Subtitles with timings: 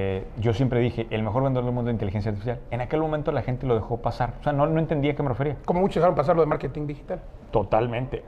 [0.00, 2.60] Eh, yo siempre dije, el mejor vendedor del mundo de inteligencia artificial.
[2.70, 4.34] En aquel momento la gente lo dejó pasar.
[4.38, 5.56] O sea, no, no entendía a qué me refería.
[5.64, 7.20] Como muchos dejaron pasar lo de marketing digital.
[7.50, 8.22] Totalmente.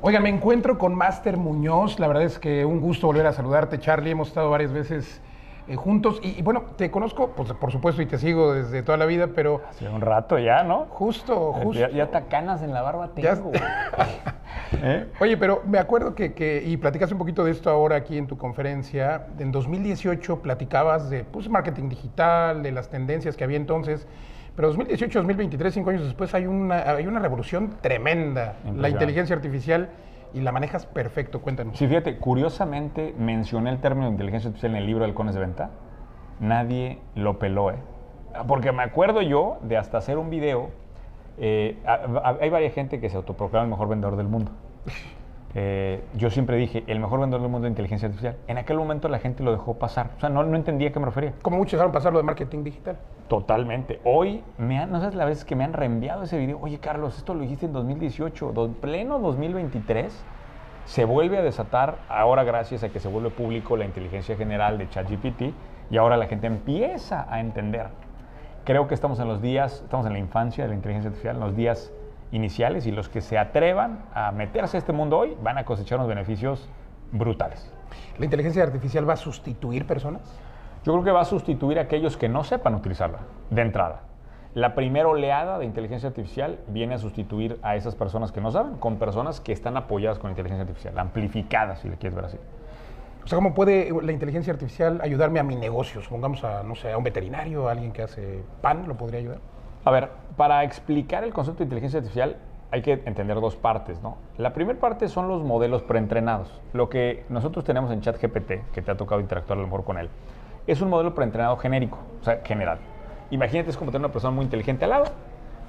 [0.00, 1.98] Oigan, me encuentro con Master Muñoz.
[1.98, 4.12] La verdad es que un gusto volver a saludarte, Charlie.
[4.12, 5.20] Hemos estado varias veces
[5.68, 6.20] eh, juntos.
[6.22, 9.28] Y, y bueno, te conozco, pues, por supuesto, y te sigo desde toda la vida,
[9.34, 10.86] pero Hace un rato ya, ¿no?
[10.90, 11.80] justo, justo.
[11.80, 13.50] Ya, ya hasta canas en la barba tengo.
[14.82, 15.06] ¿Eh?
[15.20, 18.26] Oye, pero me acuerdo que, que- y platicaste un poquito de esto ahora aquí en
[18.26, 24.06] tu conferencia, en 2018 platicabas de pues, marketing digital, de las tendencias que había entonces,
[24.56, 29.90] pero 2018, 2023, cinco años después, hay una, hay una revolución tremenda, la inteligencia artificial,
[30.34, 31.76] y la manejas perfecto, cuéntanos.
[31.78, 35.40] Sí, fíjate, curiosamente mencioné el término de inteligencia artificial en el libro del Cones de
[35.40, 35.70] Venta.
[36.40, 37.76] Nadie lo peló, ¿eh?
[38.46, 40.70] Porque me acuerdo yo de hasta hacer un video.
[41.38, 44.52] eh, a- a- hay varias gente que se autoproclama el mejor vendedor del mundo.
[45.58, 48.36] Eh, yo siempre dije, el mejor vendedor del mundo de inteligencia artificial.
[48.46, 50.10] En aquel momento la gente lo dejó pasar.
[50.18, 51.32] O sea, no, no entendía a qué me refería.
[51.40, 52.98] Como muchos dejaron pasar lo de marketing digital.
[53.28, 54.00] Totalmente.
[54.04, 56.58] Hoy, me han, no sabes la vez que me han reenviado ese video.
[56.60, 60.24] Oye, Carlos, esto lo dijiste en 2018, do- pleno 2023.
[60.84, 64.88] Se vuelve a desatar ahora gracias a que se vuelve público la inteligencia general de
[64.88, 65.42] ChatGPT
[65.90, 67.88] y ahora la gente empieza a entender.
[68.64, 71.40] Creo que estamos en los días, estamos en la infancia de la inteligencia artificial, en
[71.40, 71.92] los días
[72.30, 75.98] iniciales y los que se atrevan a meterse a este mundo hoy van a cosechar
[75.98, 76.68] unos beneficios
[77.10, 77.72] brutales.
[78.18, 80.22] ¿La inteligencia artificial va a sustituir personas?
[80.86, 83.18] Yo creo que va a sustituir a aquellos que no sepan utilizarla
[83.50, 84.02] de entrada.
[84.54, 88.76] La primera oleada de inteligencia artificial viene a sustituir a esas personas que no saben,
[88.76, 92.38] con personas que están apoyadas con inteligencia artificial, amplificadas, si le quieres ver así.
[93.24, 96.02] O sea, ¿cómo puede la inteligencia artificial ayudarme a mi negocio?
[96.02, 99.38] Supongamos a, no sé, a un veterinario, a alguien que hace pan, ¿lo podría ayudar?
[99.84, 102.36] A ver, para explicar el concepto de inteligencia artificial
[102.70, 104.18] hay que entender dos partes, ¿no?
[104.38, 106.60] La primera parte son los modelos preentrenados.
[106.72, 109.98] Lo que nosotros tenemos en ChatGPT, que te ha tocado interactuar a lo mejor con
[109.98, 110.10] él,
[110.66, 112.78] es un modelo preentrenado genérico, o sea, general.
[113.30, 115.04] Imagínate, es como tener una persona muy inteligente al lado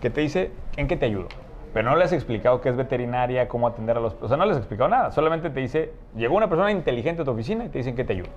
[0.01, 1.27] que te dice, ¿en qué te ayudo?
[1.73, 4.15] Pero no le has explicado qué es veterinaria, cómo atender a los...
[4.21, 5.11] O sea, no les has explicado nada.
[5.11, 8.13] Solamente te dice, llegó una persona inteligente a tu oficina y te dicen, ¿qué te
[8.13, 8.29] ayudo?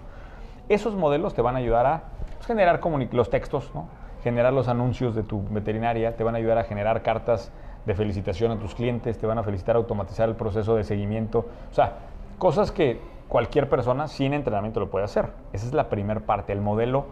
[0.68, 2.02] Esos modelos te van a ayudar a
[2.36, 2.80] pues, generar
[3.12, 3.88] los textos, ¿no?
[4.22, 7.50] generar los anuncios de tu veterinaria, te van a ayudar a generar cartas
[7.86, 11.46] de felicitación a tus clientes, te van a felicitar, automatizar el proceso de seguimiento.
[11.70, 11.94] O sea,
[12.38, 13.00] cosas que
[13.30, 15.30] cualquier persona sin entrenamiento lo puede hacer.
[15.54, 17.06] Esa es la primera parte, el modelo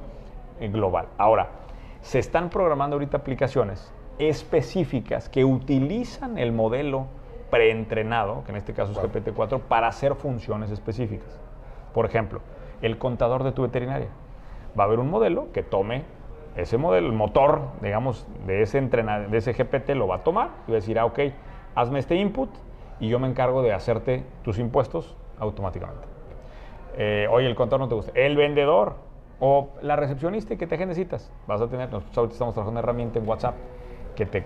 [0.60, 1.06] eh, global.
[1.16, 1.48] Ahora,
[2.02, 7.06] se están programando ahorita aplicaciones específicas que utilizan el modelo
[7.50, 9.10] preentrenado, que en este caso es Wow.
[9.10, 11.38] GPT-4, para hacer funciones específicas.
[11.94, 12.40] Por ejemplo,
[12.82, 14.08] el contador de tu veterinaria.
[14.78, 16.02] Va a haber un modelo que tome
[16.56, 20.72] ese modelo, el motor, digamos, de ese, de ese GPT lo va a tomar y
[20.72, 21.20] va a decir, ah, ok,
[21.76, 22.50] hazme este input
[22.98, 26.06] y yo me encargo de hacerte tus impuestos automáticamente.
[26.96, 28.12] Eh, oye, el contador no te gusta.
[28.14, 28.94] El vendedor
[29.40, 31.30] o la recepcionista que te agende citas.
[31.46, 33.54] Vas a tener, nosotros ahorita estamos trabajando en una herramienta en WhatsApp
[34.16, 34.44] que te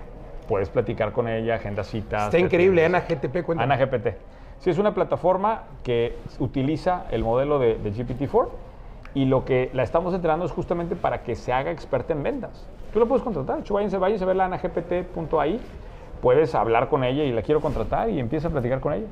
[0.48, 2.26] puedes platicar con ella, agenda citas.
[2.26, 3.75] Está increíble, Ana GTP, cuéntame.
[3.75, 4.08] Ana GPT.
[4.58, 8.48] Sí, es una plataforma que utiliza el modelo de, de GPT-4
[9.14, 12.69] y lo que la estamos entrenando es justamente para que se haga experta en ventas.
[12.92, 15.59] Tú la puedes contratar, de hecho, váyanse, váyanse a ver la anagpt.ai,
[16.20, 19.06] puedes hablar con ella y la quiero contratar y empieza a platicar con ella.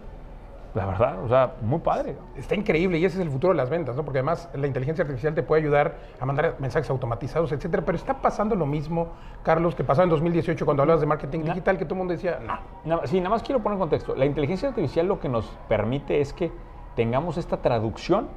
[0.72, 2.14] La verdad, o sea, muy padre.
[2.36, 4.04] Está increíble y ese es el futuro de las ventas, ¿no?
[4.04, 7.82] Porque además la inteligencia artificial te puede ayudar a mandar mensajes automatizados, etcétera.
[7.84, 9.08] Pero está pasando lo mismo,
[9.42, 11.54] Carlos, que pasaba en 2018 cuando hablabas de marketing Ya.
[11.54, 12.38] digital, que todo el mundo decía,
[12.84, 13.00] no.
[13.06, 14.14] Sí, nada más quiero poner en contexto.
[14.14, 16.52] La inteligencia artificial lo que nos permite es que
[16.94, 18.28] tengamos esta traducción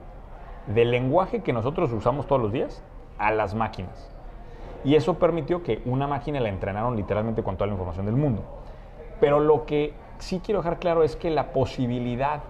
[0.66, 2.84] del lenguaje que nosotros usamos todos los días
[3.20, 4.10] a las máquinas.
[4.84, 8.42] Y eso permitió que una máquina la entrenaron literalmente con toda la información del mundo.
[9.20, 9.94] Pero lo que
[10.24, 12.42] sí quiero dejar claro es que la posibilidad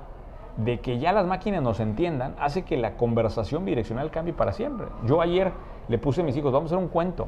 [0.58, 4.88] de que ya las máquinas nos entiendan hace que la conversación bidireccional cambie para siempre.
[5.06, 5.52] Yo ayer
[5.88, 7.28] le puse a mis hijos, vamos a hacer un cuento.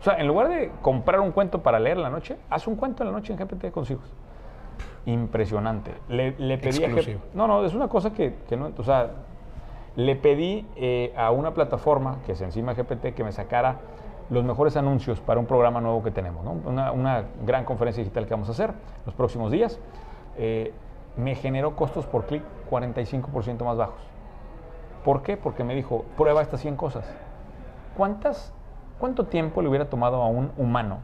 [0.00, 2.76] O sea, en lugar de comprar un cuento para leer en la noche, haz un
[2.76, 4.12] cuento en la noche en GPT con hijos.
[5.06, 5.92] Impresionante.
[6.08, 6.88] Le, le pedí a
[7.32, 8.70] No, no, es una cosa que, que no...
[8.76, 9.10] O sea,
[9.96, 13.76] le pedí eh, a una plataforma que es encima GPT que me sacara
[14.30, 16.52] los mejores anuncios para un programa nuevo que tenemos, ¿no?
[16.64, 18.72] una, una gran conferencia digital que vamos a hacer
[19.04, 19.78] los próximos días.
[20.36, 20.72] Eh,
[21.16, 24.00] me generó costos por clic 45% más bajos.
[25.04, 25.36] ¿Por qué?
[25.36, 27.04] Porque me dijo, prueba estas 100 cosas.
[27.96, 28.52] ¿Cuántas,
[28.98, 30.98] ¿Cuánto tiempo le hubiera tomado a un humano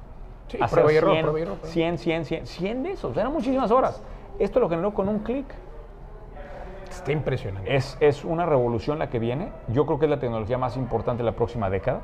[0.48, 1.72] Sí, hacer prueba y error, 100, prueba y error, prueba.
[1.72, 3.16] 100, 100, 100, 100 de esos?
[3.16, 4.02] Eran muchísimas horas.
[4.38, 5.46] Esto lo generó con un clic.
[6.88, 7.76] Está impresionante.
[7.76, 9.52] Es, es una revolución la que viene.
[9.68, 12.00] Yo creo que es la tecnología más importante de la próxima década.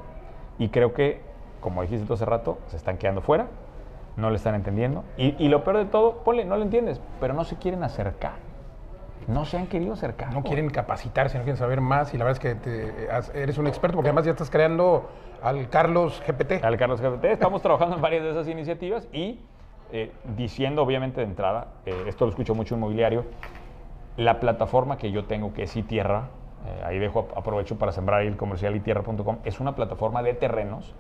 [0.59, 1.21] Y creo que,
[1.61, 3.47] como dijiste tú hace rato, se están quedando fuera.
[4.17, 5.05] no le están entendiendo.
[5.19, 8.37] Y, y lo peor de todo, ponle, no lo entiendes, pero no se quieren acercar.
[9.27, 10.33] No se han querido acercar.
[10.33, 13.09] No quieren capacitarse, no quieren saber más y la verdad es que te-
[13.43, 15.11] eres un experto porque además ya estás creando
[15.43, 16.65] al Carlos GPT.
[16.65, 17.25] Al Carlos GPT.
[17.33, 19.41] Estamos trabajando en varias de esas iniciativas y
[19.93, 23.25] eh, diciendo, obviamente, de entrada, eh, esto lo escucho mucho en mobiliario,
[24.17, 26.29] la plataforma que yo tengo, que es iTierra,
[26.67, 30.95] eh, ahí dejo, aprovecho para sembrar ahí el comercial itierra.com, es una plataforma de terrenos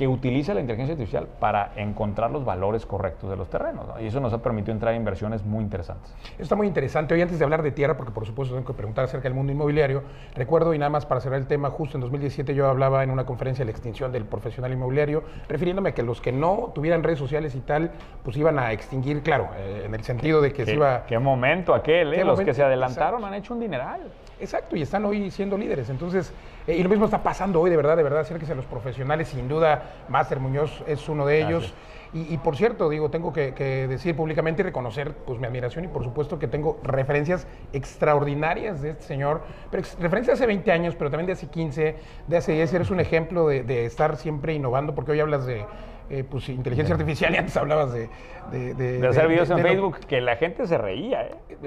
[0.00, 3.86] que utiliza la inteligencia artificial para encontrar los valores correctos de los terrenos.
[3.86, 4.00] ¿no?
[4.00, 6.10] Y eso nos ha permitido entrar en inversiones muy interesantes.
[6.38, 7.12] Está muy interesante.
[7.12, 9.52] Hoy antes de hablar de tierra, porque por supuesto tengo que preguntar acerca del mundo
[9.52, 10.02] inmobiliario,
[10.34, 13.26] recuerdo y nada más para cerrar el tema, justo en 2017 yo hablaba en una
[13.26, 17.18] conferencia de la extinción del profesional inmobiliario, refiriéndome a que los que no tuvieran redes
[17.18, 17.90] sociales y tal,
[18.24, 21.04] pues iban a extinguir, claro, eh, en el sentido de que se ¿Qué, iba...
[21.04, 22.16] qué momento aquel, ¿eh?
[22.16, 22.46] ¿Qué Los momento?
[22.46, 23.26] que se adelantaron Exacto.
[23.26, 24.00] han hecho un dineral.
[24.40, 25.90] Exacto, y están hoy siendo líderes.
[25.90, 26.32] Entonces,
[26.66, 29.28] eh, y lo mismo está pasando hoy, de verdad, de verdad, acérquese a los profesionales,
[29.28, 31.74] sin duda, Máster Muñoz es uno de ellos.
[32.12, 35.84] Y, y por cierto, digo, tengo que, que decir públicamente y reconocer pues, mi admiración
[35.84, 40.72] y por supuesto que tengo referencias extraordinarias de este señor, pero referencias de hace 20
[40.72, 41.96] años, pero también de hace 15,
[42.26, 45.64] de hace 10, eres un ejemplo de, de estar siempre innovando, porque hoy hablas de
[46.10, 48.08] eh, pues, inteligencia artificial y antes hablabas de...
[48.50, 51.34] De, De hacer videos en lo- Facebook, que la gente se reía, ¿eh?
[51.62, 51.66] y-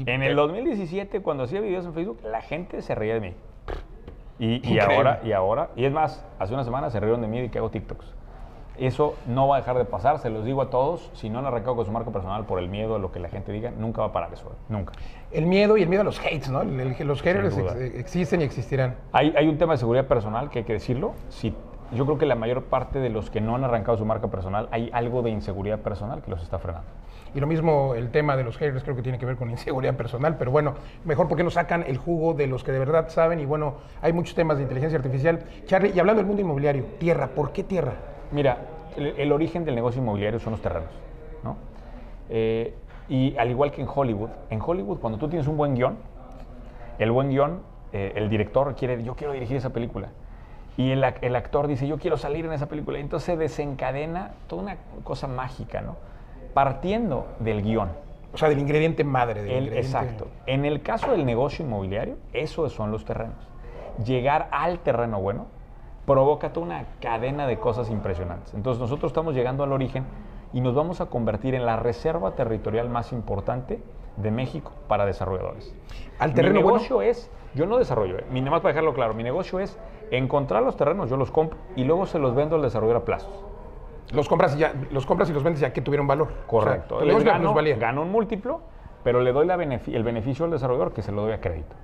[0.00, 3.34] y- En el 2017, cuando hacía videos en Facebook, la gente se reía de mí.
[4.38, 7.40] Y, y ahora, y ahora, y es más, hace una semana se rieron de mí
[7.40, 8.14] de que hago TikToks.
[8.78, 11.10] Eso no va a dejar de pasar, se los digo a todos.
[11.14, 13.30] Si no han arrancado con su marca personal por el miedo a lo que la
[13.30, 14.92] gente diga, nunca va a parar eso, nunca.
[15.32, 16.60] El miedo y el miedo a los hates, ¿no?
[16.60, 18.96] El- el- los haters ex- existen y existirán.
[19.12, 21.14] Hay, hay un tema de seguridad personal que hay que decirlo.
[21.30, 21.54] Si,
[21.92, 24.68] yo creo que la mayor parte de los que no han arrancado su marca personal,
[24.70, 26.88] hay algo de inseguridad personal que los está frenando.
[27.34, 29.96] Y lo mismo el tema de los haters creo que tiene que ver con inseguridad
[29.96, 30.74] personal, pero bueno,
[31.04, 34.12] mejor porque no sacan el jugo de los que de verdad saben y bueno, hay
[34.12, 35.44] muchos temas de inteligencia artificial.
[35.66, 37.94] Charlie, y hablando del mundo inmobiliario, tierra, ¿por qué tierra?
[38.32, 38.58] Mira,
[38.96, 40.90] el, el origen del negocio inmobiliario son los terrenos,
[41.44, 41.56] ¿no?
[42.28, 42.74] Eh,
[43.08, 45.96] y al igual que en Hollywood, en Hollywood cuando tú tienes un buen guion,
[46.98, 47.60] el buen guion,
[47.92, 50.08] eh, el director quiere, yo quiero dirigir esa película.
[50.76, 52.98] Y el, ac- el actor dice, yo quiero salir en esa película.
[52.98, 55.96] Y entonces se desencadena toda una cosa mágica, ¿no?
[56.54, 57.90] Partiendo del guion.
[58.34, 59.42] O sea, del ingrediente madre.
[59.42, 60.28] Del El- ingrediente- exacto.
[60.46, 63.36] En el caso del negocio inmobiliario, eso son los terrenos.
[64.04, 65.46] Llegar al terreno bueno
[66.04, 68.52] provoca toda una cadena de cosas impresionantes.
[68.54, 70.04] Entonces nosotros estamos llegando al origen
[70.52, 73.80] y nos vamos a convertir en la reserva territorial más importante
[74.16, 75.74] de México para desarrolladores.
[76.18, 76.76] Al terreno mi bueno.
[76.78, 79.76] negocio es, yo no desarrollo, eh, mi, nada más para dejarlo claro, mi negocio es
[80.10, 83.44] encontrar los terrenos, yo los compro y luego se los vendo al desarrollador a plazos.
[84.12, 86.28] Los compras y ya, los compras y los vendes ya que tuvieron valor.
[86.46, 86.96] Correcto.
[86.96, 88.60] O sea, gano, gano un múltiplo,
[89.02, 91.74] pero le doy la el beneficio al desarrollador que se lo doy a crédito.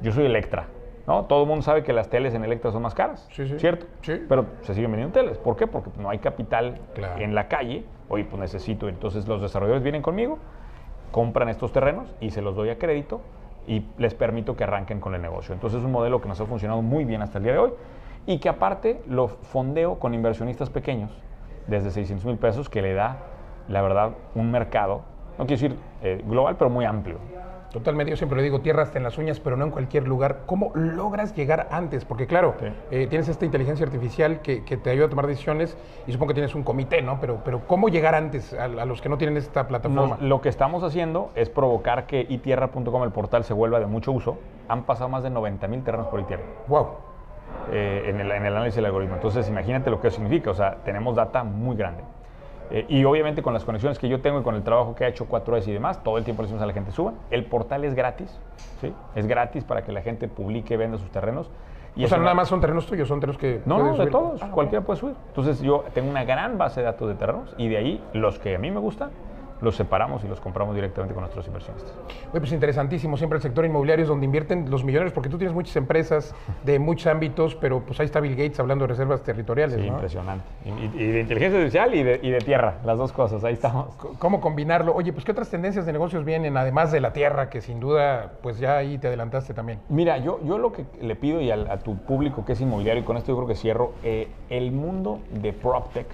[0.00, 0.66] Yo soy Electra.
[1.06, 1.24] ¿no?
[1.26, 3.58] Todo el mundo sabe que las teles en Electra son más caras, Sí, sí.
[3.58, 3.86] ¿cierto?
[4.02, 4.20] Sí.
[4.28, 5.38] Pero se siguen vendiendo teles.
[5.38, 5.66] ¿Por qué?
[5.66, 7.20] Porque no hay capital Claro.
[7.22, 7.84] en la calle.
[8.08, 8.88] Oye, pues necesito.
[8.88, 10.38] Entonces los desarrolladores vienen conmigo,
[11.12, 13.20] compran estos terrenos y se los doy a crédito
[13.66, 15.54] y les permito que arranquen con el negocio.
[15.54, 17.72] Entonces es un modelo que nos ha funcionado muy bien hasta el día de hoy
[18.26, 21.10] y que aparte lo fondeo con inversionistas pequeños
[21.66, 23.18] desde 600 mil pesos que le da,
[23.68, 25.02] la verdad, un mercado,
[25.38, 27.18] no quiero decir eh, global, pero muy amplio.
[27.72, 30.42] Totalmente, yo siempre le digo, tierra hasta en las uñas, pero no en cualquier lugar.
[30.46, 32.04] ¿Cómo logras llegar antes?
[32.04, 32.66] Porque claro, Sí.
[32.90, 35.76] eh, tienes esta inteligencia artificial que, que te ayuda a tomar decisiones
[36.06, 37.20] y supongo que tienes un comité, ¿no?
[37.20, 40.16] Pero, pero ¿cómo llegar antes a, a los que no tienen esta plataforma?
[40.16, 44.12] Nos- lo que estamos haciendo es provocar que itierra.com, el portal, se vuelva de mucho
[44.12, 44.38] uso.
[44.68, 46.44] Han pasado más de 90 mil terrenos por itierra.
[46.68, 46.86] Wow.
[47.72, 49.16] eh, en, el, en el análisis del algoritmo.
[49.16, 50.50] Entonces, imagínate lo que eso significa.
[50.50, 52.02] O sea, tenemos data muy grande.
[52.70, 55.08] Eh, y obviamente con las conexiones que yo tengo y con el trabajo que ha
[55.08, 57.14] hecho 4S y demás, todo el tiempo le decimos a la gente, suban.
[57.30, 58.38] El portal es gratis,
[58.80, 58.92] ¿sí?
[59.14, 61.50] Es gratis para que la gente publique, venda sus terrenos.
[61.94, 63.96] Y o sea, no nada más son terrenos tuyos, son terrenos que No, no, de
[63.96, 64.10] subir.
[64.10, 64.42] todos.
[64.42, 65.14] Ah, cualquiera puede subir.
[65.28, 68.54] Entonces, yo tengo una gran base de datos de terrenos y de ahí los que
[68.54, 69.10] a mí me gustan,
[69.60, 71.92] los separamos y los compramos directamente con nuestros inversionistas.
[72.30, 73.16] Oye, pues interesantísimo.
[73.16, 76.34] Siempre el sector inmobiliario es donde invierten los millonarios, porque tú tienes muchas empresas
[76.64, 79.94] de muchos ámbitos, pero pues ahí está Bill Gates hablando de reservas territoriales, Sí, ¿no?
[79.94, 80.44] impresionante.
[80.64, 83.94] Y, de inteligencia artificial y de, y de tierra, las dos cosas, ahí estamos.
[84.18, 84.94] ¿Cómo combinarlo?
[84.94, 88.32] Oye, pues ¿qué otras tendencias de negocios vienen, además de la tierra, que sin duda,
[88.42, 89.80] pues ya ahí te adelantaste también?
[89.88, 93.04] Mira, yo, yo lo que le pido y a, tu público que es inmobiliario, y
[93.04, 96.06] con esto yo creo que cierro, eh, el mundo de PropTech,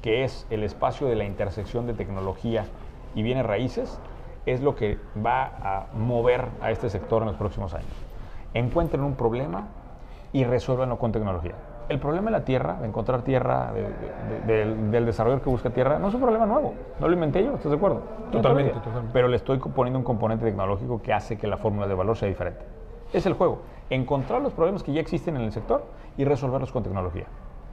[0.00, 2.64] que es el espacio de la intersección de tecnología
[3.14, 3.98] y bienes raíces,
[4.46, 7.88] es lo que va a mover a este sector en los próximos años.
[8.54, 9.68] Encuentren un problema
[10.32, 11.52] y resuélvanlo con tecnología.
[11.88, 15.70] El problema de la tierra, de encontrar tierra, de- de- de- del, desarrollador que busca
[15.70, 16.74] tierra, no es un problema nuevo.
[16.98, 18.02] No lo inventé yo, ¿estás de acuerdo?
[18.30, 19.10] Totalmente, totalmente.
[19.12, 22.28] Pero le estoy poniendo un componente tecnológico que hace que la fórmula de valor sea
[22.28, 22.60] diferente.
[23.12, 23.60] Es el juego.
[23.90, 25.84] Encontrar los problemas que ya existen en el sector
[26.16, 27.26] y resolverlos con tecnología.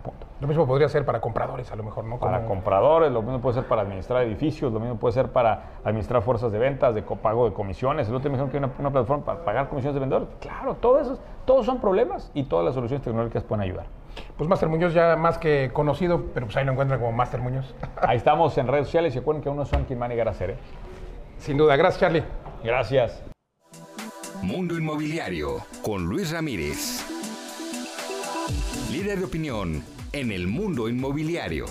[0.03, 0.25] Punto.
[0.39, 2.17] Lo mismo podría ser para compradores, a lo mejor, ¿no?
[2.17, 6.21] Para compradores, lo mismo puede ser para administrar edificios, lo mismo puede ser para administrar
[6.21, 8.07] fuerzas de ventas, de co- pago de comisiones.
[8.07, 10.29] El otro me dijeron que hay una, una plataforma para pagar comisiones de vendedores.
[10.39, 13.87] Claro, todo eso, todos son problemas y todas las soluciones tecnológicas pueden ayudar.
[14.37, 17.75] Pues Master Muñoz ya más que conocido, pero pues ahí lo encuentran como Master Muñoz.
[18.01, 20.33] Ahí estamos en redes sociales y acuerden que uno son quien van a llegar a
[20.33, 20.51] ser.
[20.51, 20.57] ¿eh?
[21.37, 21.75] Sin duda.
[21.75, 22.23] Gracias, Charlie.
[22.63, 23.21] Gracias.
[24.41, 27.05] Mundo Inmobiliario con Luis Ramírez.
[28.99, 31.67] Líder de opinión en el mundo inmobiliario.